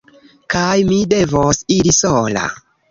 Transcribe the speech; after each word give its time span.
Kaj 0.53 0.71
mi 0.89 0.99
devos 1.13 1.63
iri 1.79 1.97
sola. 2.03 2.53